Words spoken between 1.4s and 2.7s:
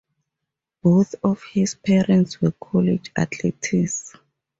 his parents were